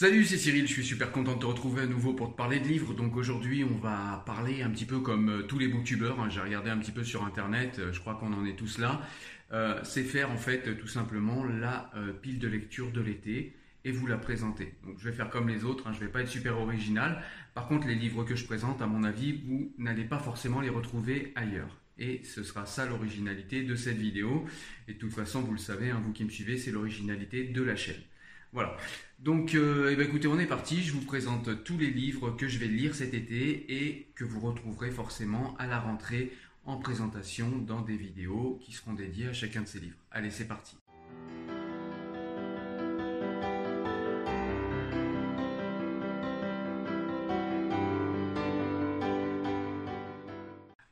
Salut, 0.00 0.24
c'est 0.24 0.38
Cyril, 0.38 0.68
je 0.68 0.74
suis 0.74 0.84
super 0.84 1.10
content 1.10 1.34
de 1.34 1.40
te 1.40 1.46
retrouver 1.46 1.82
à 1.82 1.86
nouveau 1.86 2.12
pour 2.12 2.30
te 2.30 2.36
parler 2.36 2.60
de 2.60 2.68
livres. 2.68 2.94
Donc 2.94 3.16
aujourd'hui, 3.16 3.64
on 3.64 3.78
va 3.78 4.22
parler 4.26 4.62
un 4.62 4.70
petit 4.70 4.84
peu 4.84 5.00
comme 5.00 5.28
euh, 5.28 5.42
tous 5.42 5.58
les 5.58 5.66
booktubeurs. 5.66 6.20
hein. 6.20 6.28
J'ai 6.30 6.38
regardé 6.38 6.70
un 6.70 6.78
petit 6.78 6.92
peu 6.92 7.02
sur 7.02 7.24
internet, 7.24 7.80
euh, 7.80 7.92
je 7.92 7.98
crois 7.98 8.14
qu'on 8.14 8.32
en 8.32 8.46
est 8.46 8.54
tous 8.54 8.78
là. 8.78 9.02
Euh, 9.50 9.80
c'est 9.82 10.04
faire 10.04 10.30
en 10.30 10.36
fait 10.36 10.78
tout 10.78 10.86
simplement 10.86 11.42
la 11.42 11.90
pile 12.22 12.38
de 12.38 12.46
lecture 12.46 12.92
de 12.92 13.00
l'été 13.00 13.56
et 13.84 13.90
vous 13.90 14.06
la 14.06 14.18
présenter. 14.18 14.72
Donc 14.86 15.00
je 15.00 15.04
vais 15.04 15.12
faire 15.12 15.30
comme 15.30 15.48
les 15.48 15.64
autres, 15.64 15.88
hein, 15.88 15.92
je 15.92 15.98
vais 15.98 16.12
pas 16.12 16.20
être 16.20 16.28
super 16.28 16.56
original. 16.60 17.20
Par 17.54 17.66
contre, 17.66 17.88
les 17.88 17.96
livres 17.96 18.22
que 18.22 18.36
je 18.36 18.46
présente, 18.46 18.80
à 18.80 18.86
mon 18.86 19.02
avis, 19.02 19.32
vous 19.32 19.74
n'allez 19.78 20.04
pas 20.04 20.20
forcément 20.20 20.60
les 20.60 20.68
retrouver 20.68 21.32
ailleurs. 21.34 21.76
Et 21.98 22.20
ce 22.22 22.44
sera 22.44 22.66
ça 22.66 22.86
l'originalité 22.86 23.64
de 23.64 23.74
cette 23.74 23.98
vidéo. 23.98 24.46
Et 24.86 24.94
de 24.94 24.98
toute 24.98 25.12
façon, 25.12 25.40
vous 25.40 25.54
le 25.54 25.58
savez, 25.58 25.90
hein, 25.90 26.00
vous 26.04 26.12
qui 26.12 26.22
me 26.24 26.30
suivez, 26.30 26.56
c'est 26.56 26.70
l'originalité 26.70 27.42
de 27.42 27.62
la 27.62 27.74
chaîne. 27.74 28.00
Voilà. 28.52 28.76
Donc, 29.18 29.54
euh, 29.54 29.90
eh 29.90 29.96
ben, 29.96 30.06
écoutez, 30.06 30.28
on 30.28 30.38
est 30.38 30.46
parti. 30.46 30.82
Je 30.82 30.92
vous 30.92 31.04
présente 31.04 31.64
tous 31.64 31.76
les 31.76 31.90
livres 31.90 32.30
que 32.30 32.48
je 32.48 32.58
vais 32.58 32.68
lire 32.68 32.94
cet 32.94 33.14
été 33.14 33.86
et 33.88 34.08
que 34.14 34.24
vous 34.24 34.40
retrouverez 34.40 34.90
forcément 34.90 35.56
à 35.58 35.66
la 35.66 35.78
rentrée 35.80 36.32
en 36.64 36.76
présentation 36.76 37.48
dans 37.58 37.80
des 37.80 37.96
vidéos 37.96 38.58
qui 38.62 38.72
seront 38.72 38.92
dédiées 38.92 39.28
à 39.28 39.32
chacun 39.32 39.62
de 39.62 39.66
ces 39.66 39.80
livres. 39.80 39.96
Allez, 40.10 40.30
c'est 40.30 40.46
parti. 40.46 40.76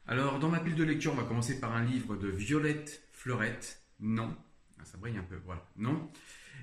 Alors, 0.09 0.39
dans 0.39 0.49
ma 0.49 0.61
pile 0.61 0.77
de 0.77 0.85
lecture, 0.85 1.13
on 1.13 1.17
va 1.17 1.25
commencer 1.25 1.61
par 1.61 1.75
un 1.75 1.85
livre 1.85 2.17
de 2.17 2.29
Violette 2.29 3.03
Fleurette. 3.13 3.83
Non. 4.01 4.35
Ah, 4.79 4.85
ça 4.85 4.99
brille 4.99 5.17
un 5.17 5.23
peu, 5.23 5.37
voilà. 5.45 5.67
Non? 5.77 6.11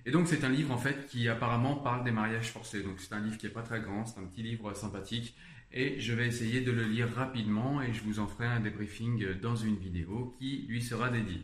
Et 0.05 0.11
donc, 0.11 0.27
c'est 0.27 0.43
un 0.43 0.49
livre, 0.49 0.71
en 0.71 0.77
fait, 0.77 1.07
qui 1.07 1.27
apparemment 1.29 1.75
parle 1.75 2.03
des 2.03 2.11
mariages 2.11 2.51
forcés. 2.51 2.83
Donc, 2.83 2.99
c'est 2.99 3.13
un 3.13 3.21
livre 3.21 3.37
qui 3.37 3.45
n'est 3.45 3.51
pas 3.51 3.63
très 3.63 3.81
grand, 3.81 4.05
c'est 4.05 4.19
un 4.19 4.25
petit 4.25 4.43
livre 4.43 4.73
sympathique. 4.73 5.35
Et 5.75 5.99
je 5.99 6.13
vais 6.13 6.27
essayer 6.27 6.61
de 6.61 6.71
le 6.71 6.83
lire 6.83 7.11
rapidement 7.11 7.81
et 7.81 7.93
je 7.93 8.03
vous 8.03 8.19
en 8.19 8.27
ferai 8.27 8.45
un 8.45 8.59
débriefing 8.59 9.39
dans 9.39 9.55
une 9.55 9.75
vidéo 9.75 10.35
qui 10.37 10.65
lui 10.67 10.83
sera 10.83 11.09
dédiée. 11.09 11.43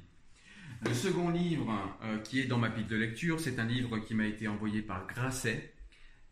Le 0.86 0.94
second 0.94 1.30
livre 1.30 1.74
euh, 2.04 2.20
qui 2.20 2.40
est 2.40 2.46
dans 2.46 2.60
ma 2.60 2.70
pile 2.70 2.86
de 2.86 2.96
lecture, 2.96 3.40
c'est 3.40 3.58
un 3.58 3.66
livre 3.66 3.98
qui 3.98 4.14
m'a 4.14 4.26
été 4.26 4.48
envoyé 4.48 4.84
par 4.84 5.08
Grasset. 5.08 5.74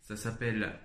Ça 0.01 0.15
s'appelle 0.15 0.79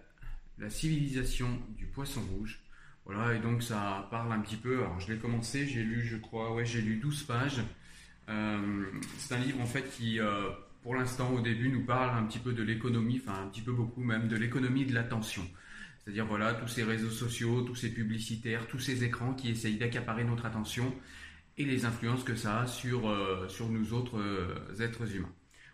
La 0.58 0.70
civilisation 0.70 1.60
du 1.76 1.86
poisson 1.86 2.22
rouge. 2.32 2.60
Voilà, 3.04 3.34
et 3.34 3.40
donc 3.40 3.62
ça 3.62 4.08
parle 4.10 4.32
un 4.32 4.40
petit 4.40 4.56
peu. 4.56 4.78
Alors, 4.78 4.98
je 4.98 5.12
l'ai 5.12 5.19
commencé, 5.19 5.66
j'ai 5.66 5.82
lu, 5.82 6.02
je 6.02 6.16
crois, 6.16 6.54
ouais, 6.54 6.64
j'ai 6.64 6.80
lu 6.80 6.96
12 6.96 7.24
pages. 7.24 7.60
Euh, 8.28 8.87
c'est 9.19 9.34
un 9.34 9.38
livre 9.38 9.60
en 9.60 9.66
fait 9.66 9.91
qui, 9.91 10.21
euh, 10.21 10.50
pour 10.83 10.94
l'instant, 10.94 11.33
au 11.33 11.41
début, 11.41 11.69
nous 11.69 11.84
parle 11.84 12.16
un 12.16 12.25
petit 12.25 12.38
peu 12.38 12.53
de 12.53 12.62
l'économie, 12.62 13.21
enfin 13.25 13.43
un 13.44 13.49
petit 13.49 13.60
peu 13.60 13.72
beaucoup 13.72 14.03
même, 14.03 14.28
de 14.28 14.37
l'économie 14.37 14.87
de 14.87 14.94
l'attention. 14.94 15.43
C'est-à-dire 15.99 16.27
voilà, 16.27 16.55
tous 16.55 16.69
ces 16.69 16.82
réseaux 16.82 17.11
sociaux, 17.11 17.62
tous 17.62 17.77
ces 17.77 17.91
publicitaires, 17.93 18.66
tous 18.66 18.81
ces 18.81 19.05
écrans 19.05 19.34
qui 19.34 19.50
essayent 19.50 19.78
d'accaparer 19.78 20.25
notre 20.25 20.47
attention 20.47 20.93
et 21.59 21.65
les 21.65 21.84
influences 21.84 22.25
que 22.25 22.34
ça 22.34 22.61
a 22.61 22.66
sur, 22.66 23.09
euh, 23.09 23.49
sur 23.49 23.69
nous 23.69 23.93
autres 23.93 24.21
êtres 24.81 25.15
humains. 25.15 25.32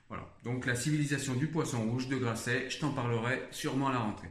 Voilà, 0.08 0.26
donc 0.42 0.66
la 0.66 0.74
civilisation 0.74 1.34
du 1.34 1.48
poisson 1.48 1.82
rouge 1.82 2.08
de 2.08 2.16
Grasset, 2.16 2.70
je 2.70 2.78
t'en 2.78 2.92
parlerai 2.92 3.46
sûrement 3.50 3.88
à 3.88 3.92
la 3.92 3.98
rentrée. 3.98 4.30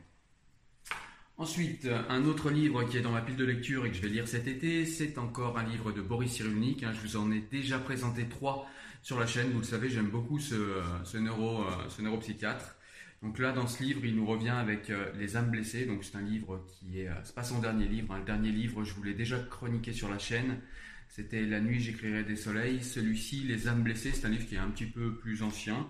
Ensuite, 1.37 1.87
un 2.09 2.25
autre 2.25 2.49
livre 2.49 2.83
qui 2.85 2.97
est 2.97 3.01
dans 3.01 3.11
ma 3.11 3.21
pile 3.21 3.35
de 3.35 3.45
lecture 3.45 3.85
et 3.85 3.91
que 3.91 3.95
je 3.95 4.01
vais 4.01 4.09
lire 4.09 4.27
cet 4.27 4.47
été, 4.47 4.85
c'est 4.87 5.19
encore 5.19 5.59
un 5.59 5.63
livre 5.63 5.91
de 5.91 6.01
Boris 6.01 6.31
Cyrulnik. 6.31 6.81
hein. 6.83 6.91
Je 6.93 7.07
vous 7.07 7.15
en 7.17 7.31
ai 7.31 7.41
déjà 7.41 7.77
présenté 7.77 8.27
trois 8.27 8.67
sur 9.03 9.19
la 9.19 9.27
chaîne. 9.27 9.51
Vous 9.51 9.59
le 9.59 9.63
savez, 9.65 9.87
j'aime 9.89 10.09
beaucoup 10.09 10.39
ce, 10.39 11.17
neuro, 11.17 11.61
euh, 11.61 11.89
ce 11.89 12.01
neuropsychiatre. 12.01 12.75
Donc 13.21 13.37
là, 13.37 13.51
dans 13.51 13.67
ce 13.67 13.83
livre, 13.83 14.03
il 14.03 14.15
nous 14.15 14.25
revient 14.25 14.49
avec 14.49 14.89
euh, 14.89 15.11
Les 15.19 15.37
âmes 15.37 15.51
blessées. 15.51 15.85
Donc 15.85 16.03
c'est 16.03 16.17
un 16.17 16.21
livre 16.23 16.65
qui 16.67 17.01
est, 17.01 17.07
euh, 17.07 17.13
c'est 17.23 17.35
pas 17.35 17.43
son 17.43 17.59
dernier 17.59 17.87
livre. 17.87 18.11
hein. 18.15 18.19
Le 18.19 18.25
dernier 18.25 18.51
livre, 18.51 18.83
je 18.83 18.95
vous 18.95 19.03
l'ai 19.03 19.13
déjà 19.13 19.37
chroniqué 19.37 19.93
sur 19.93 20.09
la 20.09 20.17
chaîne. 20.17 20.59
C'était 21.07 21.43
La 21.45 21.59
nuit, 21.61 21.79
j'écrirai 21.79 22.23
des 22.23 22.35
soleils. 22.35 22.83
Celui-ci, 22.83 23.43
Les 23.43 23.67
âmes 23.67 23.83
blessées, 23.83 24.11
c'est 24.11 24.25
un 24.25 24.29
livre 24.29 24.47
qui 24.47 24.55
est 24.55 24.59
un 24.59 24.69
petit 24.71 24.87
peu 24.87 25.13
plus 25.15 25.43
ancien. 25.43 25.87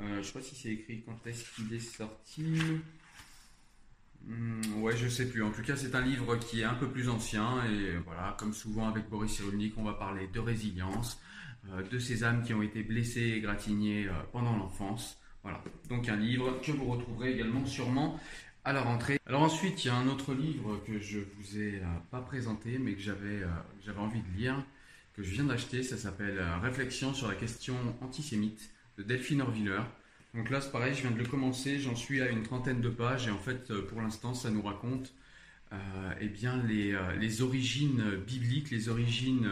Euh, 0.00 0.18
je 0.22 0.26
sais 0.26 0.32
pas 0.34 0.42
si 0.42 0.54
c'est 0.54 0.70
écrit 0.70 1.02
quand 1.06 1.26
est-ce 1.26 1.44
qu'il 1.54 1.72
est 1.72 1.80
sorti. 1.80 2.44
Hmm, 4.26 4.82
ouais, 4.82 4.96
je 4.96 5.08
sais 5.08 5.28
plus. 5.28 5.42
En 5.42 5.50
tout 5.50 5.62
cas, 5.62 5.76
c'est 5.76 5.94
un 5.94 6.00
livre 6.00 6.36
qui 6.36 6.60
est 6.60 6.64
un 6.64 6.74
peu 6.74 6.88
plus 6.88 7.08
ancien 7.08 7.64
et 7.64 7.96
voilà, 8.04 8.36
comme 8.38 8.52
souvent 8.52 8.88
avec 8.88 9.08
Boris 9.08 9.32
Cyrulnik, 9.32 9.74
on 9.76 9.82
va 9.82 9.94
parler 9.94 10.28
de 10.32 10.38
résilience, 10.38 11.20
euh, 11.70 11.82
de 11.82 11.98
ces 11.98 12.22
âmes 12.22 12.42
qui 12.44 12.54
ont 12.54 12.62
été 12.62 12.82
blessées 12.82 13.34
et 13.36 13.40
gratignées 13.40 14.06
euh, 14.06 14.12
pendant 14.30 14.56
l'enfance. 14.56 15.18
Voilà, 15.42 15.62
donc 15.88 16.08
un 16.08 16.16
livre 16.16 16.60
que 16.60 16.70
vous 16.70 16.84
retrouverez 16.84 17.32
également 17.32 17.66
sûrement 17.66 18.20
à 18.64 18.72
la 18.72 18.82
rentrée. 18.82 19.18
Alors 19.26 19.42
ensuite, 19.42 19.84
il 19.84 19.88
y 19.88 19.90
a 19.90 19.96
un 19.96 20.06
autre 20.06 20.34
livre 20.34 20.80
que 20.86 21.00
je 21.00 21.18
vous 21.18 21.58
ai 21.58 21.80
euh, 21.80 21.86
pas 22.12 22.20
présenté, 22.20 22.78
mais 22.78 22.94
que 22.94 23.00
j'avais 23.00 23.42
envie 23.98 24.22
de 24.22 24.38
lire, 24.38 24.64
que 25.14 25.24
je 25.24 25.30
viens 25.30 25.44
d'acheter. 25.44 25.82
Ça 25.82 25.96
s'appelle 25.96 26.40
Réflexion 26.62 27.12
sur 27.12 27.26
la 27.26 27.34
question 27.34 27.74
antisémite 28.00 28.70
de 28.98 29.02
Delphine 29.02 29.42
Orviller. 29.42 29.80
Donc 30.34 30.48
là, 30.48 30.62
c'est 30.62 30.72
pareil, 30.72 30.94
je 30.94 31.02
viens 31.02 31.10
de 31.10 31.18
le 31.18 31.26
commencer, 31.26 31.78
j'en 31.78 31.94
suis 31.94 32.22
à 32.22 32.30
une 32.30 32.42
trentaine 32.42 32.80
de 32.80 32.88
pages 32.88 33.26
et 33.26 33.30
en 33.30 33.38
fait, 33.38 33.70
euh, 33.70 33.86
pour 33.86 34.00
l'instant, 34.00 34.32
ça 34.32 34.50
nous 34.50 34.62
raconte 34.62 35.12
euh, 35.72 36.14
eh 36.20 36.28
bien, 36.28 36.62
les, 36.62 36.94
euh, 36.94 37.14
les 37.16 37.42
origines 37.42 38.16
bibliques, 38.26 38.70
les 38.70 38.88
origines, 38.88 39.50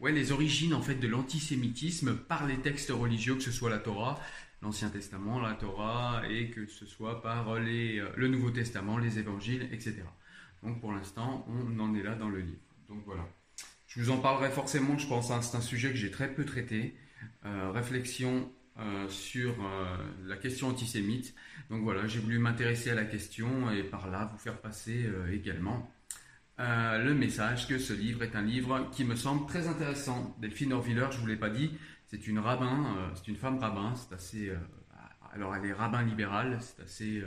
ouais, 0.00 0.12
les 0.12 0.30
origines 0.32 0.74
en 0.74 0.82
fait 0.82 0.96
de 0.96 1.08
l'antisémitisme 1.08 2.16
par 2.16 2.46
les 2.46 2.58
textes 2.58 2.90
religieux, 2.90 3.34
que 3.34 3.42
ce 3.42 3.50
soit 3.50 3.70
la 3.70 3.78
Torah, 3.78 4.20
l'Ancien 4.60 4.90
Testament, 4.90 5.40
la 5.40 5.54
Torah, 5.54 6.22
et 6.28 6.50
que 6.50 6.66
ce 6.66 6.84
soit 6.84 7.22
par 7.22 7.54
le 7.58 8.28
Nouveau 8.28 8.50
Testament, 8.50 8.98
les 8.98 9.18
Évangiles, 9.18 9.68
etc. 9.72 10.02
Donc 10.62 10.80
pour 10.80 10.92
l'instant, 10.92 11.46
on 11.48 11.78
en 11.80 11.94
est 11.94 12.02
là 12.02 12.14
dans 12.14 12.28
le 12.28 12.40
livre. 12.40 12.60
Donc 12.90 13.02
voilà. 13.06 13.26
Je 13.86 14.00
vous 14.00 14.10
en 14.10 14.18
parlerai 14.18 14.50
forcément, 14.50 14.98
je 14.98 15.06
pense, 15.06 15.30
hein, 15.30 15.40
c'est 15.40 15.56
un 15.56 15.62
sujet 15.62 15.90
que 15.90 15.96
j'ai 15.96 16.10
très 16.10 16.30
peu 16.34 16.44
traité. 16.44 16.94
Réflexion 17.44 18.50
euh, 18.80 19.08
sur 19.08 19.50
euh, 19.60 19.96
la 20.24 20.36
question 20.36 20.68
antisémite. 20.68 21.34
Donc 21.68 21.82
voilà, 21.82 22.06
j'ai 22.06 22.20
voulu 22.20 22.38
m'intéresser 22.38 22.90
à 22.90 22.94
la 22.94 23.04
question 23.04 23.72
et 23.72 23.82
par 23.82 24.08
là 24.08 24.30
vous 24.30 24.38
faire 24.38 24.60
passer 24.60 25.04
euh, 25.06 25.32
également 25.32 25.90
le 26.60 27.12
message 27.12 27.68
que 27.68 27.78
ce 27.78 27.92
livre 27.92 28.24
est 28.24 28.34
un 28.34 28.42
livre 28.42 28.88
qui 28.90 29.04
me 29.04 29.14
semble 29.14 29.46
très 29.46 29.68
intéressant. 29.68 30.36
Delphine 30.40 30.72
Orviller, 30.72 31.06
je 31.12 31.16
ne 31.16 31.20
vous 31.20 31.26
l'ai 31.28 31.36
pas 31.36 31.50
dit, 31.50 31.70
C'est 32.08 32.26
une 32.26 32.40
rabbin, 32.40 33.12
c'est 33.14 33.28
une 33.28 33.36
femme 33.36 33.60
rabbin, 33.60 33.94
c'est 33.94 34.12
assez... 34.12 34.52
alors 35.32 35.54
elle 35.54 35.66
est 35.66 35.72
rabbin 35.72 36.02
libérale, 36.02 36.58
c'est 36.86 37.22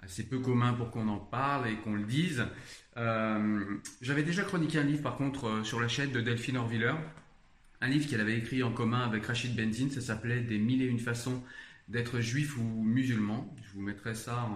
assez 0.00 0.26
peu 0.26 0.38
commun 0.38 0.72
pour 0.72 0.90
qu'on 0.90 1.08
en 1.08 1.18
parle 1.18 1.68
et 1.68 1.76
qu'on 1.76 1.92
le 1.92 2.04
dise. 2.04 2.46
J'avais 2.96 4.22
déjà 4.22 4.44
chroniqué 4.44 4.78
un 4.78 4.84
livre 4.84 5.02
par 5.02 5.16
contre 5.16 5.60
sur 5.62 5.78
la 5.78 5.88
chaîne 5.88 6.12
de 6.12 6.22
Delphine 6.22 6.56
Orviller, 6.56 6.94
un 7.80 7.88
livre 7.88 8.08
qu'elle 8.08 8.20
avait 8.20 8.38
écrit 8.38 8.62
en 8.62 8.72
commun 8.72 9.00
avec 9.00 9.24
Rachid 9.26 9.54
Benzine, 9.54 9.90
ça 9.90 10.00
s'appelait 10.00 10.40
Des 10.40 10.58
mille 10.58 10.82
et 10.82 10.86
une 10.86 10.98
façons 10.98 11.42
d'être 11.88 12.20
juif 12.20 12.58
ou 12.58 12.62
musulman. 12.62 13.54
Je 13.62 13.72
vous 13.72 13.82
mettrai 13.82 14.14
ça 14.14 14.48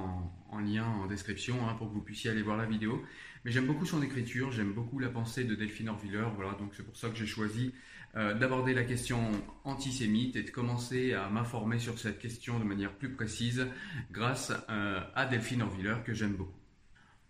en, 0.50 0.58
lien 0.58 0.84
en 0.84 1.06
description 1.06 1.66
hein, 1.66 1.74
pour 1.74 1.88
que 1.88 1.94
vous 1.94 2.02
puissiez 2.02 2.30
aller 2.30 2.42
voir 2.42 2.56
la 2.56 2.66
vidéo. 2.66 3.02
Mais 3.44 3.50
j'aime 3.50 3.66
beaucoup 3.66 3.86
son 3.86 4.02
écriture, 4.02 4.52
j'aime 4.52 4.72
beaucoup 4.72 4.98
la 4.98 5.08
pensée 5.08 5.44
de 5.44 5.54
Delphine 5.54 5.88
Orviller, 5.88 6.26
voilà, 6.36 6.52
donc 6.54 6.74
c'est 6.76 6.84
pour 6.84 6.96
ça 6.96 7.08
que 7.08 7.16
j'ai 7.16 7.26
choisi 7.26 7.72
euh, 8.14 8.34
d'aborder 8.34 8.74
la 8.74 8.84
question 8.84 9.32
antisémite 9.64 10.36
et 10.36 10.42
de 10.42 10.50
commencer 10.50 11.14
à 11.14 11.28
m'informer 11.28 11.78
sur 11.78 11.98
cette 11.98 12.18
question 12.18 12.60
de 12.60 12.64
manière 12.64 12.92
plus 12.92 13.10
précise 13.10 13.66
grâce 14.12 14.52
euh, 14.68 15.00
à 15.14 15.26
Delphine 15.26 15.62
Orviller 15.62 15.96
que 16.04 16.14
j'aime 16.14 16.34
beaucoup. 16.34 16.61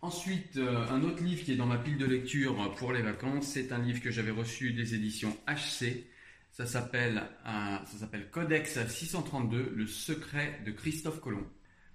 Ensuite, 0.03 0.57
euh, 0.57 0.85
un 0.89 1.05
autre 1.05 1.23
livre 1.23 1.45
qui 1.45 1.53
est 1.53 1.57
dans 1.57 1.67
ma 1.67 1.79
pile 1.79 1.97
de 1.97 2.07
lecture 2.07 2.75
pour 2.75 2.93
les 2.93 3.03
vacances, 3.03 3.47
c'est 3.47 3.71
un 3.71 3.79
livre 3.79 4.01
que 4.01 4.11
j'avais 4.11 4.33
reçu 4.33 4.73
des 4.73 4.97
éditions 4.97 5.37
HC. 5.47 6.09
Ça 6.51 6.67
s'appelle, 6.67 7.23
ça 7.45 7.99
s'appelle 8.01 8.29
Codex 8.29 8.85
632, 8.85 9.73
le 9.77 9.87
secret 9.87 10.61
de 10.67 10.73
Christophe 10.73 11.21
Colomb. 11.21 11.47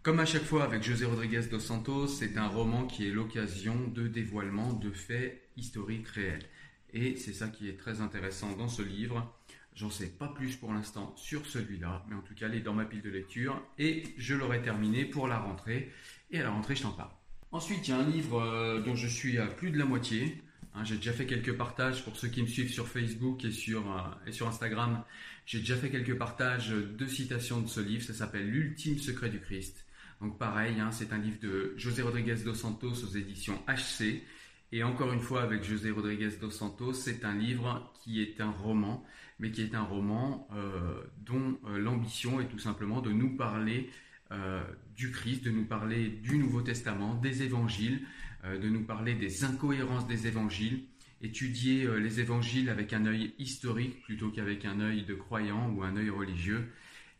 Comme 0.04 0.21
à 0.21 0.25
chaque 0.25 0.45
fois 0.45 0.63
avec 0.63 0.83
José 0.83 1.04
Rodriguez 1.04 1.42
dos 1.51 1.59
Santos, 1.59 2.07
c'est 2.07 2.38
un 2.38 2.48
roman 2.48 2.88
qui 2.88 3.06
est 3.06 3.12
l'occasion 3.12 3.75
de 3.89 4.07
dévoilement 4.07 4.71
de 4.71 4.89
faits 4.89 5.50
historiques 5.57 6.07
réels. 6.07 6.45
Et 6.94 7.18
c'est 7.18 7.33
ça 7.33 7.50
qui 7.50 7.68
est 7.68 7.77
très 7.77 8.00
intéressant 8.00 8.56
dans 8.56 8.69
ce 8.69 8.81
livre. 8.81 9.36
J'en 9.75 9.89
sais 9.89 10.07
pas 10.07 10.30
plus 10.30 10.56
pour 10.56 10.74
l'instant 10.74 11.13
sur 11.18 11.45
celui-là, 11.45 12.06
mais 12.07 12.15
en 12.15 12.21
tout 12.21 12.36
cas, 12.36 12.48
il 12.48 12.56
est 12.56 12.62
dans 12.62 12.74
ma 12.74 12.86
pile 12.86 13.01
de 13.01 13.09
lecture 13.09 13.62
et 13.77 14.15
je 14.18 14.33
l'aurai 14.33 14.62
terminé 14.62 15.04
pour 15.04 15.27
la 15.27 15.39
rentrée. 15.39 15.92
Et 16.31 16.39
à 16.39 16.44
la 16.44 16.51
rentrée, 16.51 16.75
je 16.75 16.83
t'en 16.83 16.92
parle. 16.94 17.17
Ensuite, 17.52 17.88
il 17.88 17.92
y 17.92 17.94
a 17.94 17.98
un 17.98 18.10
livre 18.10 18.42
euh, 18.42 18.82
dont 18.82 18.96
je 18.96 19.08
suis 19.08 19.38
à 19.38 19.48
plus 19.48 19.72
de 19.72 19.78
la 19.78 19.86
moitié. 19.86 20.42
Hein, 20.76 20.84
j'ai 20.84 20.98
déjà 20.98 21.14
fait 21.14 21.26
quelques 21.26 21.56
partages 21.56 22.04
pour 22.04 22.18
ceux 22.18 22.28
qui 22.28 22.42
me 22.42 22.48
suivent 22.48 22.72
sur 22.72 22.88
Facebook 22.88 23.46
et 23.46 23.52
sur, 23.52 23.90
euh, 23.90 24.02
et 24.28 24.34
sur 24.34 24.48
Instagram. 24.48 25.04
J'ai 25.46 25.60
déjà 25.60 25.78
fait 25.78 25.90
quelques 25.90 26.18
partages 26.18 26.70
de 26.70 27.06
citations 27.08 27.62
de 27.62 27.68
ce 27.68 27.80
livre. 27.80 28.04
Ça 28.04 28.14
s'appelle 28.14 28.50
L'ultime 28.50 29.00
secret 29.00 29.30
du 29.30 29.40
Christ. 29.40 29.86
Donc 30.20 30.38
pareil, 30.38 30.80
hein, 30.80 30.92
c'est 30.92 31.14
un 31.14 31.20
livre 31.20 31.40
de 31.42 31.74
José 31.78 32.02
Rodriguez 32.02 32.36
dos 32.44 32.54
Santos 32.54 33.04
aux 33.04 33.16
éditions 33.16 33.58
HC. 33.68 34.24
Et 34.74 34.84
encore 34.84 35.14
une 35.14 35.22
fois, 35.22 35.42
avec 35.44 35.64
José 35.64 35.92
Rodriguez 35.92 36.32
dos 36.42 36.52
Santos, 36.52 36.94
c'est 36.94 37.24
un 37.24 37.34
livre 37.34 37.94
qui 38.04 38.22
est 38.22 38.42
un 38.42 38.52
roman, 38.52 39.06
mais 39.40 39.52
qui 39.52 39.62
est 39.62 39.74
un 39.74 39.84
roman 39.84 40.50
euh, 40.54 41.02
dont 41.26 41.58
l'ambition 41.78 42.42
est 42.42 42.48
tout 42.48 42.60
simplement 42.60 43.00
de 43.00 43.12
nous 43.12 43.38
parler 43.38 43.90
euh, 44.32 44.64
du 44.96 45.12
Christ, 45.12 45.44
de 45.44 45.52
nous 45.52 45.66
parler 45.66 46.10
du 46.10 46.38
Nouveau 46.38 46.62
Testament, 46.62 47.16
des 47.16 47.44
évangiles, 47.44 48.02
de 48.44 48.70
nous 48.70 48.84
parler 48.84 49.14
des 49.14 49.44
incohérences 49.44 50.08
des 50.08 50.28
évangiles, 50.28 50.84
étudier 51.22 51.88
les 52.00 52.20
évangiles 52.22 52.70
avec 52.70 52.94
un 52.94 53.06
œil 53.06 53.34
historique 53.40 54.02
plutôt 54.04 54.30
qu'avec 54.30 54.64
un 54.64 54.80
œil 54.80 55.04
de 55.04 55.16
croyant 55.16 55.70
ou 55.72 55.84
un 55.84 55.98
œil 55.98 56.10
religieux. 56.10 56.70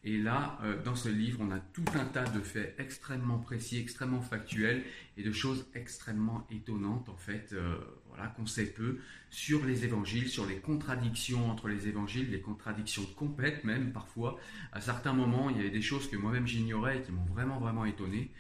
Et 0.10 0.18
là, 0.18 0.58
euh, 0.64 0.82
dans 0.84 0.96
ce 0.96 1.10
livre, 1.10 1.40
on 1.42 1.52
a 1.52 1.60
tout 1.60 1.84
un 1.94 2.06
tas 2.06 2.24
de 2.24 2.40
faits 2.40 2.76
extrêmement 2.80 3.40
précis, 3.40 3.78
extrêmement 3.78 4.22
factuels 4.22 4.86
et 5.18 5.22
de 5.22 5.34
choses 5.34 5.68
extrêmement 5.76 6.48
étonnantes, 6.50 7.10
en 7.10 7.18
fait, 7.18 7.50
euh, 7.52 7.76
voilà, 8.08 8.28
qu'on 8.28 8.46
sait 8.46 8.68
peu 8.68 9.00
sur 9.30 9.66
les 9.66 9.84
évangiles, 9.84 10.30
sur 10.30 10.46
les 10.46 10.60
contradictions 10.60 11.52
entre 11.52 11.68
les 11.68 11.90
évangiles, 11.90 12.32
les 12.32 12.40
contradictions 12.40 13.06
complètes 13.18 13.66
même 13.66 13.92
parfois. 13.92 14.40
À 14.72 14.80
certains 14.80 15.12
moments, 15.12 15.50
il 15.50 15.58
y 15.58 15.60
avait 15.60 15.72
des 15.72 15.82
choses 15.82 16.10
que 16.10 16.16
moi-même 16.16 16.48
j'ignorais 16.48 17.00
et 17.00 17.02
qui 17.02 17.12
m'ont 17.12 17.26
vraiment, 17.26 17.60
vraiment 17.60 17.84
étonné. 17.84 18.32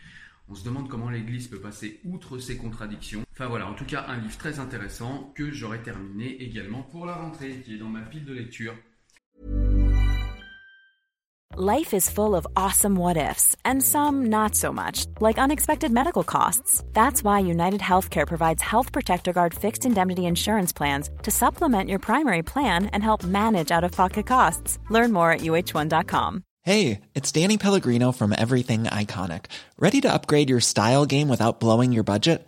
On 0.48 0.56
se 0.56 0.64
demande 0.64 0.88
comment 0.88 1.10
l'Église 1.10 1.50
peut 1.50 1.60
passer 1.60 2.00
outre 2.06 2.40
ces 2.40 2.56
contradictions. 2.56 3.25
Enfin 3.34 3.48
voilà, 3.48 3.68
en 3.68 3.74
tout 3.74 3.84
cas, 3.84 4.06
un 4.08 4.16
livre 4.16 4.38
très 4.38 4.60
intéressant 4.60 5.34
que 5.36 5.52
j'aurai 5.52 5.81
terminé 5.81 6.42
également 6.42 6.84
pour 6.84 7.06
la 7.06 7.16
rentrée, 7.16 7.62
qui 7.66 7.75
est 7.75 7.78
dans 7.78 7.90
ma 7.90 8.04
pile 8.04 8.24
de 8.24 8.31
lecture. 8.34 8.74
Life 11.59 11.95
is 11.95 12.07
full 12.07 12.36
of 12.36 12.45
awesome 12.56 12.94
what 12.94 13.18
ifs, 13.18 13.56
and 13.65 13.81
some 13.81 14.27
not 14.27 14.54
so 14.54 14.71
much, 14.71 15.07
like 15.19 15.39
unexpected 15.39 15.92
medical 15.92 16.24
costs. 16.24 16.83
That's 16.94 17.24
why 17.24 17.39
United 17.39 17.81
Healthcare 17.81 18.27
provides 18.27 18.62
Health 18.62 18.92
Protector 18.92 19.33
Guard 19.33 19.56
fixed 19.56 19.83
indemnity 19.83 20.27
insurance 20.27 20.71
plans 20.71 21.09
to 21.24 21.31
supplement 21.31 21.89
your 21.89 21.98
primary 21.98 22.44
plan 22.44 22.86
and 22.94 23.01
help 23.01 23.24
manage 23.24 23.71
out 23.71 23.83
of 23.83 23.92
pocket 23.92 24.27
costs. 24.27 24.77
Learn 24.92 25.12
more 25.12 25.31
at 25.31 25.42
uh1.com. 25.42 26.44
Hey, 26.62 27.01
it's 27.15 27.31
Danny 27.31 27.57
Pellegrino 27.57 28.12
from 28.12 28.36
Everything 28.38 28.83
Iconic. 28.83 29.45
Ready 29.80 30.00
to 30.01 30.13
upgrade 30.13 30.51
your 30.51 30.59
style 30.59 31.07
game 31.07 31.27
without 31.27 31.59
blowing 31.59 31.92
your 31.92 32.04
budget? 32.04 32.48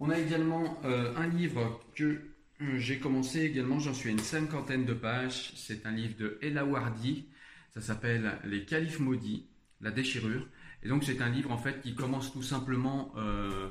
On 0.00 0.10
a 0.10 0.18
également 0.18 0.80
euh, 0.84 1.14
un 1.16 1.26
livre 1.26 1.80
que 1.94 2.20
Euh, 2.60 2.76
j'ai 2.78 2.98
commencé 2.98 3.42
également, 3.42 3.78
j'en 3.78 3.94
suis 3.94 4.08
à 4.08 4.12
une 4.12 4.18
cinquantaine 4.18 4.84
de 4.84 4.92
pages. 4.92 5.52
C'est 5.54 5.86
un 5.86 5.92
livre 5.92 6.16
de 6.18 6.38
Ella 6.42 6.64
Wardi. 6.64 7.26
Ça 7.74 7.80
s'appelle 7.80 8.36
Les 8.44 8.64
Califes 8.64 8.98
maudits, 8.98 9.46
la 9.80 9.92
déchirure. 9.92 10.44
Et 10.82 10.88
donc 10.88 11.04
c'est 11.04 11.20
un 11.22 11.28
livre 11.28 11.52
en 11.52 11.58
fait 11.58 11.80
qui 11.80 11.94
commence 11.94 12.32
tout 12.32 12.42
simplement, 12.42 13.14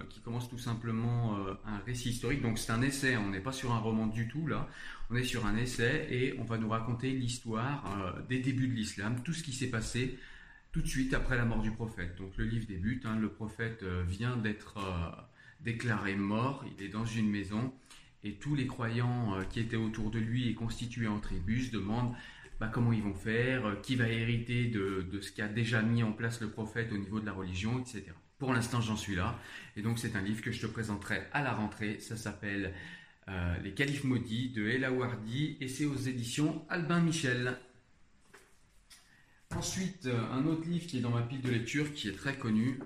qui 0.10 0.22
commence 0.22 0.50
tout 0.50 0.58
simplement 0.58 1.38
euh, 1.38 1.54
un 1.66 1.80
récit 1.86 2.12
historique. 2.12 2.42
Donc 2.42 2.58
c'est 2.60 2.72
un 2.72 2.82
essai. 2.82 3.18
On 3.18 3.30
n'est 3.30 3.42
pas 3.42 3.52
sur 3.52 3.74
un 3.74 3.80
roman 3.80 4.08
du 4.08 4.30
tout 4.30 4.48
là. 4.48 4.70
On 5.10 5.18
est 5.18 5.24
sur 5.26 5.46
un 5.46 5.58
essai 5.58 6.08
et 6.10 6.36
on 6.40 6.46
va 6.46 6.58
nous 6.58 6.70
raconter 6.70 7.12
l'histoire 7.12 7.84
des 8.30 8.40
débuts 8.40 8.70
de 8.70 8.74
l'islam, 8.74 9.22
tout 9.24 9.34
ce 9.34 9.44
qui 9.44 9.52
s'est 9.52 9.70
passé 9.70 10.18
tout 10.72 10.82
de 10.82 10.88
suite 10.88 11.14
après 11.14 11.36
la 11.36 11.44
mort 11.44 11.62
du 11.62 11.72
prophète. 11.72 12.16
Donc 12.18 12.38
le 12.38 12.46
livre 12.46 12.68
débute. 12.68 13.06
Hein. 13.06 13.18
le 13.20 13.30
prophète 13.30 13.84
vient 14.08 14.38
d'être 14.38 14.78
déclaré 15.62 16.16
mort. 16.16 16.66
Il 16.78 16.84
est 16.84 16.90
dans 16.90 17.06
une 17.06 17.30
maison 17.30 17.74
et 18.24 18.34
tous 18.34 18.56
les 18.56 18.68
croyants 18.68 19.36
euh, 19.36 19.44
qui 19.44 19.60
étaient 19.60 19.78
autour 19.78 20.12
de 20.12 20.20
lui 20.20 20.50
et 20.50 20.54
constitués 20.54 21.08
en 21.08 21.20
tribus 21.20 21.72
demandent 21.72 22.14
bah, 22.60 22.70
comment 22.72 22.92
ils 22.92 23.04
vont 23.04 23.14
faire, 23.14 23.66
euh, 23.66 23.76
qui 23.76 23.96
va 23.96 24.10
hériter 24.10 24.66
de, 24.66 25.08
ce 25.22 25.32
qu'a 25.32 25.48
déjà 25.48 25.82
mis 25.82 26.04
en 26.04 26.12
place 26.12 26.42
le 26.42 26.50
prophète 26.50 26.92
au 26.92 26.98
niveau 26.98 27.20
de 27.20 27.26
la 27.26 27.34
religion, 27.34 27.80
etc. 27.80 28.06
Pour 28.40 28.54
l'instant, 28.54 28.82
j'en 28.82 28.98
suis 28.98 29.16
là. 29.16 29.40
Et 29.76 29.82
donc, 29.82 30.00
c'est 30.00 30.16
un 30.16 30.22
livre 30.22 30.42
que 30.42 30.52
je 30.52 30.62
te 30.62 30.68
présenterai 30.68 31.24
à 31.32 31.44
la 31.44 31.54
rentrée. 31.54 32.00
Ça 32.00 32.18
s'appelle 32.18 32.74
euh, 33.30 33.58
Les 33.64 33.74
Califes 33.74 34.04
maudits 34.04 34.50
de 34.50 34.68
Ella 34.68 34.92
Wardi 34.92 35.58
et 35.60 35.68
c'est 35.68 35.86
aux 35.86 35.96
éditions 35.96 36.66
Albin 36.70 37.00
Michel. 37.00 37.58
Ensuite, 39.56 40.08
un 40.08 40.46
autre 40.46 40.68
livre 40.68 40.86
qui 40.86 40.98
est 40.98 41.02
dans 41.02 41.12
ma 41.12 41.22
pile 41.22 41.42
de 41.42 41.50
lecture 41.50 41.94
qui 41.94 42.10
est 42.10 42.18
très 42.18 42.36
connu, 42.36 42.80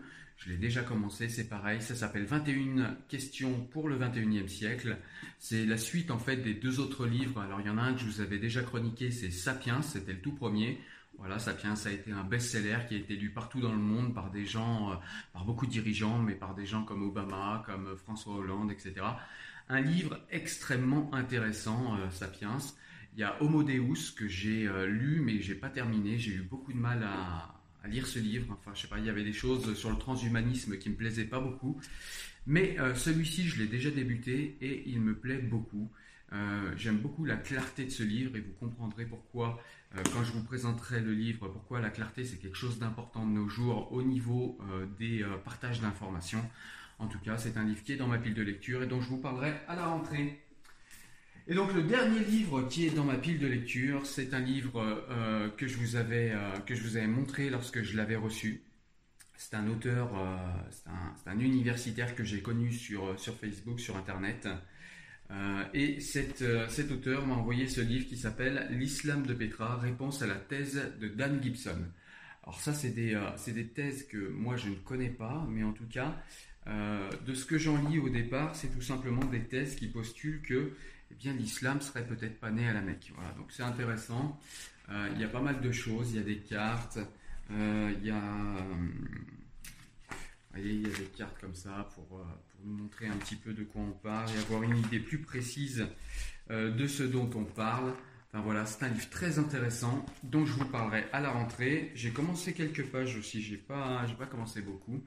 je 0.43 0.49
l'ai 0.49 0.57
déjà 0.57 0.81
commencé, 0.81 1.29
c'est 1.29 1.47
pareil, 1.47 1.83
ça 1.83 1.93
s'appelle 1.93 2.25
21 2.25 2.97
questions 3.07 3.63
pour 3.69 3.87
le 3.87 3.99
21e 3.99 4.47
siècle. 4.47 4.97
C'est 5.37 5.67
la 5.67 5.77
suite 5.77 6.09
en 6.09 6.17
fait 6.17 6.37
des 6.37 6.55
deux 6.55 6.79
autres 6.79 7.05
livres. 7.05 7.41
Alors 7.41 7.61
il 7.61 7.67
y 7.67 7.69
en 7.69 7.77
a 7.77 7.83
un 7.83 7.93
que 7.93 7.99
je 7.99 8.05
vous 8.05 8.21
avais 8.21 8.39
déjà 8.39 8.63
chroniqué, 8.63 9.11
c'est 9.11 9.29
Sapiens, 9.29 9.83
c'était 9.83 10.13
le 10.13 10.19
tout 10.19 10.33
premier. 10.33 10.81
Voilà, 11.19 11.37
Sapiens 11.37 11.75
a 11.85 11.91
été 11.91 12.11
un 12.11 12.23
best-seller 12.23 12.79
qui 12.89 12.95
a 12.95 12.97
été 12.97 13.15
lu 13.15 13.29
partout 13.29 13.61
dans 13.61 13.71
le 13.71 13.77
monde 13.77 14.15
par 14.15 14.31
des 14.31 14.47
gens, 14.47 14.93
euh, 14.93 14.95
par 15.31 15.45
beaucoup 15.45 15.67
de 15.67 15.71
dirigeants, 15.71 16.17
mais 16.17 16.33
par 16.33 16.55
des 16.55 16.65
gens 16.65 16.83
comme 16.85 17.03
Obama, 17.03 17.61
comme 17.67 17.95
François 17.95 18.33
Hollande, 18.33 18.71
etc. 18.71 19.05
Un 19.69 19.81
livre 19.81 20.19
extrêmement 20.31 21.13
intéressant, 21.13 21.97
euh, 21.97 22.09
Sapiens. 22.09 22.57
Il 23.13 23.19
y 23.19 23.23
a 23.23 23.39
Homo 23.43 23.61
Deus 23.61 24.15
que 24.17 24.27
j'ai 24.27 24.67
euh, 24.67 24.87
lu, 24.87 25.21
mais 25.23 25.39
j'ai 25.39 25.53
pas 25.53 25.69
terminé. 25.69 26.17
J'ai 26.17 26.31
eu 26.31 26.41
beaucoup 26.41 26.73
de 26.73 26.79
mal 26.79 27.03
à, 27.03 27.60
à 27.83 27.87
lire 27.87 28.07
ce 28.07 28.19
livre. 28.19 28.47
Enfin, 28.51 28.71
je 28.75 28.81
sais 28.81 28.87
pas, 28.87 28.99
il 28.99 29.05
y 29.05 29.09
avait 29.09 29.23
des 29.23 29.33
choses 29.33 29.73
sur 29.75 29.89
le 29.89 29.97
transhumanisme 29.97 30.77
qui 30.77 30.89
me 30.89 30.95
plaisaient 30.95 31.25
pas 31.25 31.39
beaucoup. 31.39 31.79
Mais 32.47 32.79
euh, 32.79 32.95
celui-ci, 32.95 33.47
je 33.47 33.59
l'ai 33.59 33.67
déjà 33.67 33.91
débuté 33.91 34.57
et 34.61 34.83
il 34.87 35.01
me 35.01 35.15
plaît 35.15 35.37
beaucoup. 35.37 35.89
Euh, 36.33 36.71
j'aime 36.77 36.97
beaucoup 36.97 37.25
la 37.25 37.35
clarté 37.35 37.85
de 37.85 37.89
ce 37.89 38.03
livre 38.03 38.35
et 38.35 38.39
vous 38.39 38.53
comprendrez 38.53 39.05
pourquoi, 39.05 39.61
euh, 39.95 40.01
quand 40.13 40.23
je 40.23 40.31
vous 40.31 40.43
présenterai 40.43 41.01
le 41.01 41.13
livre, 41.13 41.49
pourquoi 41.49 41.81
la 41.81 41.89
clarté 41.89 42.23
c'est 42.23 42.37
quelque 42.37 42.57
chose 42.57 42.79
d'important 42.79 43.25
de 43.25 43.31
nos 43.31 43.49
jours 43.49 43.91
au 43.91 44.01
niveau 44.01 44.57
des 44.97 45.25
partages 45.43 45.81
d'informations. 45.81 46.43
En 46.99 47.07
tout 47.07 47.19
cas, 47.19 47.37
c'est 47.37 47.57
un 47.57 47.63
livre 47.63 47.83
qui 47.83 47.93
est 47.93 47.97
dans 47.97 48.07
ma 48.07 48.17
pile 48.17 48.33
de 48.33 48.43
lecture 48.43 48.83
et 48.83 48.87
dont 48.87 49.01
je 49.01 49.09
vous 49.09 49.17
parlerai 49.17 49.53
à 49.67 49.75
la 49.75 49.87
rentrée. 49.87 50.39
Et 51.51 51.53
donc 51.53 51.73
le 51.73 51.83
dernier 51.83 52.21
livre 52.21 52.61
qui 52.69 52.87
est 52.87 52.91
dans 52.91 53.03
ma 53.03 53.17
pile 53.17 53.37
de 53.37 53.45
lecture, 53.45 54.05
c'est 54.05 54.33
un 54.33 54.39
livre 54.39 54.81
euh, 55.09 55.49
que, 55.49 55.67
je 55.67 55.75
vous 55.75 55.97
avais, 55.97 56.31
euh, 56.31 56.57
que 56.65 56.73
je 56.73 56.81
vous 56.81 56.95
avais 56.95 57.07
montré 57.07 57.49
lorsque 57.49 57.83
je 57.83 57.97
l'avais 57.97 58.15
reçu. 58.15 58.63
C'est 59.35 59.55
un 59.55 59.67
auteur, 59.67 60.17
euh, 60.17 60.37
c'est 60.69 61.29
un, 61.29 61.39
universitaire 61.39 62.15
que 62.15 62.23
j'ai 62.23 62.41
connu 62.41 62.71
sur, 62.71 63.19
sur 63.19 63.35
Facebook, 63.37 63.81
sur 63.81 63.97
Internet. 63.97 64.47
et 65.73 65.99
cet, 65.99 66.41
auteur 66.89 67.27
m'a 67.27 67.35
envoyé 67.35 67.67
ce 67.67 67.81
livre 67.81 68.07
qui 68.07 68.15
s'appelle 68.15 68.69
L'islam 68.71 69.25
de 69.25 69.33
Petra, 69.33 69.75
réponse 69.75 70.21
à 70.21 70.27
la 70.27 70.35
thèse 70.35 70.81
de 71.01 71.09
Dan 71.09 71.43
Gibson. 71.43 71.83
Alors 72.43 72.61
ça, 72.61 72.73
c'est 72.73 72.91
des, 72.91 73.19
des 73.47 73.67
thèses 73.67 74.07
que 74.07 74.29
moi 74.29 74.55
je 74.55 74.69
ne 74.69 74.75
connais 74.75 75.09
pas, 75.09 75.45
mais 75.49 75.63
en 75.63 75.73
tout 75.73 75.87
cas, 75.89 76.15
de 76.65 77.33
ce 77.33 77.43
que 77.43 77.57
j'en 77.57 77.89
lis 77.89 77.99
au 77.99 78.07
départ, 78.07 78.55
c'est 78.55 78.69
tout 78.69 78.81
simplement 78.81 79.25
des 79.25 79.43
thèses 79.43 79.75
qui 79.75 79.87
postulent 79.87 80.41
que 80.43 80.71
eh 81.11 81.15
bien 81.15 81.33
l'islam 81.33 81.81
serait 81.81 82.05
peut-être 82.05 82.39
pas 82.39 82.51
né 82.51 82.67
à 82.67 82.73
la 82.73 82.81
Mecque. 82.81 83.11
Voilà, 83.15 83.31
donc 83.31 83.51
c'est 83.51 83.63
intéressant. 83.63 84.39
Euh, 84.89 85.09
il 85.13 85.21
y 85.21 85.23
a 85.23 85.27
pas 85.27 85.41
mal 85.41 85.61
de 85.61 85.71
choses. 85.71 86.11
Il 86.11 86.17
y 86.17 86.19
a 86.19 86.23
des 86.23 86.39
cartes. 86.39 86.99
Euh, 87.51 87.93
il 87.97 88.05
y 88.05 88.11
a, 88.11 88.15
euh, 88.15 88.61
voyez, 90.51 90.73
il 90.73 90.81
y 90.83 90.93
a 90.93 90.97
des 90.97 91.05
cartes 91.17 91.39
comme 91.39 91.55
ça 91.55 91.89
pour, 91.95 92.05
pour, 92.07 92.25
nous 92.63 92.77
montrer 92.77 93.07
un 93.07 93.17
petit 93.17 93.35
peu 93.35 93.53
de 93.53 93.63
quoi 93.63 93.81
on 93.81 93.91
parle 93.91 94.29
et 94.31 94.37
avoir 94.37 94.63
une 94.63 94.77
idée 94.77 94.99
plus 94.99 95.19
précise 95.19 95.85
de 96.49 96.87
ce 96.87 97.03
dont 97.03 97.29
on 97.35 97.43
parle. 97.43 97.93
Enfin 98.33 98.43
voilà, 98.43 98.65
c'est 98.65 98.85
un 98.85 98.89
livre 98.89 99.09
très 99.09 99.39
intéressant 99.39 100.05
dont 100.23 100.45
je 100.45 100.53
vous 100.53 100.65
parlerai 100.65 101.05
à 101.11 101.19
la 101.19 101.31
rentrée. 101.31 101.91
J'ai 101.95 102.11
commencé 102.11 102.53
quelques 102.53 102.85
pages 102.85 103.17
aussi, 103.17 103.41
j'ai 103.41 103.57
pas, 103.57 104.05
pas 104.17 104.25
commencé 104.25 104.61
beaucoup, 104.61 105.03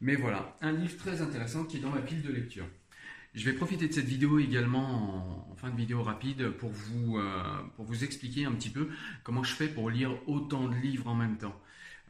mais 0.00 0.14
voilà, 0.14 0.56
un 0.62 0.72
livre 0.72 0.96
très 0.96 1.20
intéressant 1.20 1.64
qui 1.64 1.78
est 1.78 1.80
dans 1.80 1.90
ma 1.90 2.00
pile 2.00 2.22
de 2.22 2.32
lecture. 2.32 2.66
Je 3.34 3.44
vais 3.46 3.52
profiter 3.52 3.88
de 3.88 3.92
cette 3.92 4.06
vidéo 4.06 4.38
également 4.38 5.48
en, 5.50 5.56
fin 5.56 5.68
de 5.70 5.76
vidéo 5.76 6.04
rapide 6.04 6.50
pour 6.50 6.70
vous, 6.70 7.18
euh, 7.18 7.42
pour 7.74 7.84
vous 7.84 8.04
expliquer 8.04 8.44
un 8.44 8.52
petit 8.52 8.70
peu 8.70 8.88
comment 9.24 9.42
je 9.42 9.52
fais 9.54 9.66
pour 9.66 9.90
lire 9.90 10.12
autant 10.28 10.68
de 10.68 10.76
livres 10.76 11.08
en 11.08 11.16
même 11.16 11.36
temps. 11.36 11.60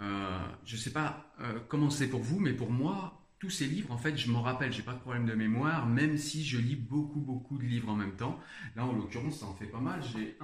Euh, 0.03 0.39
je 0.67 0.77
ne 0.77 0.81
sais 0.81 0.93
pas 0.93 1.33
euh, 1.41 1.61
comment 1.69 1.89
c'est 1.89 2.09
pour 2.09 2.21
vous, 2.21 2.41
mais 2.41 2.53
pour 2.53 2.71
moi, 2.71 3.23
tous 3.39 3.49
ces 3.49 3.67
livres, 3.67 3.91
en 3.91 3.97
fait, 3.97 4.19
je 4.19 4.31
me 4.31 4.37
rappelle, 4.37 4.71
j'ai 4.71 4.83
pas 4.83 4.93
de 4.93 4.99
problème 4.99 5.25
de 5.25 5.33
mémoire, 5.33 5.87
même 5.87 6.19
si 6.19 6.45
je 6.45 6.59
lis 6.59 6.77
beaucoup, 6.77 7.21
beaucoup 7.21 7.57
de 7.57 7.65
livres 7.65 7.89
en 7.89 7.97
même 7.97 8.17
temps. 8.17 8.39
Là, 8.77 8.85
en 8.85 8.93
l'occurrence, 8.93 9.41
ça 9.41 9.47
en 9.47 9.55
fait 9.55 9.67
pas 9.67 9.81
mal. 9.81 10.03
J'ai 10.03 10.37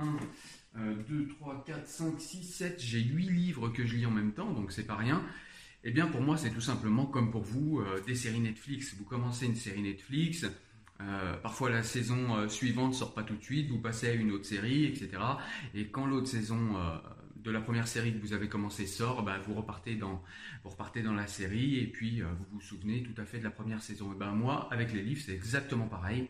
1, 0.77 0.95
2, 1.09 1.29
3, 1.29 1.65
4, 1.67 1.87
5, 1.87 2.19
6, 2.19 2.43
7, 2.45 2.81
j'ai 2.81 3.01
8 3.01 3.29
livres 3.29 3.69
que 3.69 3.85
je 3.85 3.97
lis 3.97 4.07
en 4.07 4.11
même 4.11 4.33
temps, 4.33 4.51
donc 4.51 4.73
c'est 4.73 4.87
pas 4.87 4.97
rien. 4.97 5.23
Eh 5.85 5.91
bien, 5.91 6.07
pour 6.07 6.23
moi, 6.23 6.39
c'est 6.39 6.51
tout 6.51 6.61
simplement 6.61 7.05
comme 7.05 7.31
pour 7.31 7.43
vous, 7.43 7.83
des 8.07 8.15
séries 8.15 8.41
Netflix. 8.41 8.95
Vous 8.95 9.05
commencez 9.05 9.47
une 9.47 9.57
série 9.57 9.83
Netflix, 9.83 10.47
euh, 11.09 11.37
parfois 11.37 11.71
la 11.71 11.83
saison 11.83 12.37
euh, 12.37 12.49
suivante 12.49 12.95
sort 12.95 13.14
pas 13.14 13.23
tout 13.23 13.37
de 13.37 13.42
suite, 13.42 13.71
vous 13.71 13.78
passez 13.78 14.09
à 14.09 14.12
une 14.12 14.33
autre 14.33 14.45
série, 14.45 14.85
etc. 14.85 15.11
Et 15.75 15.87
quand 15.87 16.07
l'autre 16.07 16.28
saison 16.28 16.76
euh, 16.76 16.97
de 17.37 17.50
la 17.50 17.61
première 17.61 17.88
série 17.88 18.12
que 18.12 18.21
vous 18.21 18.33
avez 18.33 18.49
commencé 18.49 18.87
sort, 18.87 19.23
bah, 19.23 19.38
vous 19.38 19.54
repartez 19.54 19.95
dans 19.95 20.23
vous 20.62 20.71
repartez 20.71 21.02
dans 21.02 21.14
la 21.14 21.26
série 21.26 21.78
et 21.78 21.87
puis 21.87 22.21
vous 22.21 22.45
vous 22.52 22.61
souvenez 22.61 23.02
tout 23.02 23.19
à 23.19 23.25
fait 23.25 23.38
de 23.38 23.45
la 23.45 23.50
première 23.50 23.83
saison. 23.83 24.12
Et 24.12 24.16
ben 24.16 24.33
moi, 24.33 24.69
avec 24.71 24.92
les 24.92 25.02
livres, 25.02 25.23
c'est 25.25 25.33
exactement 25.33 25.87
pareil. 25.87 26.28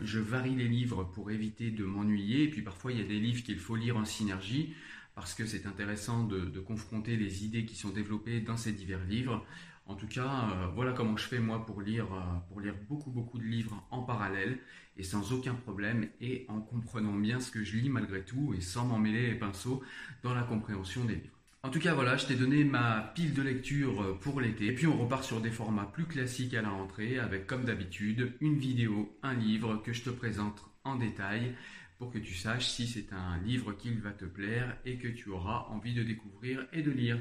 je 0.00 0.20
varie 0.20 0.54
les 0.54 0.68
livres 0.68 1.02
pour 1.02 1.32
éviter 1.32 1.72
de 1.72 1.84
m'ennuyer. 1.84 2.44
Et 2.44 2.50
puis 2.50 2.62
parfois, 2.62 2.92
il 2.92 2.98
y 2.98 3.00
a 3.00 3.04
des 3.04 3.18
livres 3.18 3.42
qu'il 3.42 3.58
faut 3.58 3.74
lire 3.74 3.96
en 3.96 4.04
synergie 4.04 4.76
parce 5.14 5.34
que 5.34 5.44
c'est 5.44 5.66
intéressant 5.66 6.24
de, 6.24 6.60
confronter 6.60 7.16
les 7.16 7.44
idées 7.44 7.64
qui 7.64 7.74
sont 7.74 7.90
développées 7.90 8.40
dans 8.40 8.56
ces 8.56 8.72
divers 8.72 9.04
livres. 9.04 9.44
En 9.92 9.96
tout 9.96 10.06
cas, 10.06 10.48
euh, 10.50 10.66
voilà 10.74 10.92
comment 10.92 11.18
je 11.18 11.26
fais 11.26 11.38
moi 11.38 11.66
pour 11.66 11.82
lire, 11.82 12.06
euh, 12.14 12.38
pour 12.48 12.62
lire 12.62 12.74
beaucoup 12.88 13.10
beaucoup 13.10 13.38
de 13.38 13.44
livres 13.44 13.86
en 13.90 14.00
parallèle 14.00 14.58
et 14.96 15.02
sans 15.02 15.34
aucun 15.34 15.52
problème 15.52 16.08
et 16.18 16.46
en 16.48 16.62
comprenant 16.62 17.12
bien 17.12 17.40
ce 17.40 17.50
que 17.50 17.62
je 17.62 17.76
lis 17.76 17.90
malgré 17.90 18.22
tout 18.22 18.54
et 18.56 18.62
sans 18.62 18.86
m'en 18.86 18.98
mêler 18.98 19.26
les 19.26 19.34
pinceaux 19.34 19.82
dans 20.22 20.32
la 20.32 20.44
compréhension 20.44 21.04
des 21.04 21.16
livres. 21.16 21.38
En 21.62 21.68
tout 21.68 21.78
cas, 21.78 21.92
voilà, 21.92 22.16
je 22.16 22.24
t'ai 22.24 22.36
donné 22.36 22.64
ma 22.64 23.12
pile 23.14 23.34
de 23.34 23.42
lecture 23.42 24.02
euh, 24.02 24.18
pour 24.18 24.40
l'été. 24.40 24.68
Et 24.68 24.74
puis 24.74 24.86
on 24.86 24.96
repart 24.96 25.24
sur 25.24 25.42
des 25.42 25.50
formats 25.50 25.90
plus 25.92 26.06
classiques 26.06 26.54
à 26.54 26.62
la 26.62 26.70
rentrée 26.70 27.18
avec 27.18 27.46
comme 27.46 27.66
d'habitude 27.66 28.32
une 28.40 28.56
vidéo, 28.56 29.14
un 29.22 29.34
livre 29.34 29.82
que 29.84 29.92
je 29.92 30.04
te 30.04 30.10
présente 30.10 30.64
en 30.84 30.96
détail 30.96 31.54
pour 32.02 32.10
que 32.10 32.18
tu 32.18 32.34
saches 32.34 32.66
si 32.66 32.88
c'est 32.88 33.12
un 33.12 33.38
livre 33.44 33.74
qui 33.74 33.94
va 33.94 34.10
te 34.10 34.24
plaire 34.24 34.76
et 34.84 34.96
que 34.96 35.06
tu 35.06 35.30
auras 35.30 35.68
envie 35.70 35.94
de 35.94 36.02
découvrir 36.02 36.66
et 36.72 36.82
de 36.82 36.90
lire. 36.90 37.16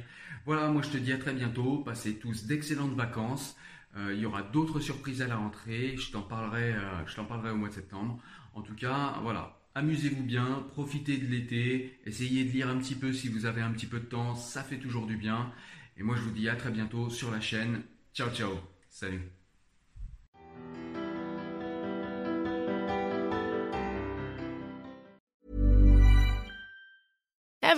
Voilà, 0.47 0.69
moi 0.69 0.81
je 0.81 0.89
te 0.89 0.97
dis 0.97 1.13
à 1.13 1.19
très 1.19 1.33
bientôt, 1.33 1.77
passez 1.85 2.15
tous 2.15 2.47
d'excellentes 2.47 2.95
vacances. 2.95 3.55
Euh, 3.95 4.11
il 4.15 4.21
y 4.21 4.25
aura 4.25 4.41
d'autres 4.41 4.79
surprises 4.79 5.21
à 5.21 5.27
la 5.27 5.35
rentrée, 5.35 5.97
je 5.97 6.11
t'en 6.11 6.23
parlerai, 6.23 6.73
euh, 6.73 7.05
je 7.05 7.15
t'en 7.15 7.25
parlerai 7.25 7.51
au 7.51 7.57
mois 7.57 7.69
de 7.69 7.75
septembre. 7.75 8.19
En 8.55 8.63
tout 8.63 8.73
cas, 8.73 9.19
voilà, 9.21 9.61
amusez-vous 9.75 10.23
bien, 10.23 10.65
profitez 10.71 11.17
de 11.17 11.27
l'été, 11.27 12.00
essayez 12.07 12.43
de 12.43 12.50
lire 12.50 12.67
un 12.67 12.79
petit 12.79 12.95
peu 12.95 13.13
si 13.13 13.29
vous 13.29 13.45
avez 13.45 13.61
un 13.61 13.69
petit 13.69 13.85
peu 13.85 14.00
de 14.00 14.05
temps, 14.05 14.33
ça 14.33 14.63
fait 14.63 14.79
toujours 14.79 15.05
du 15.05 15.15
bien. 15.15 15.53
Et 15.95 16.01
moi 16.01 16.15
je 16.15 16.23
vous 16.23 16.31
dis 16.31 16.50
à 16.50 16.55
très 16.55 16.71
bientôt 16.71 17.11
sur 17.11 17.29
la 17.29 17.39
chaîne. 17.39 17.83
Ciao 18.15 18.31
ciao, 18.31 18.53
salut. 18.89 19.40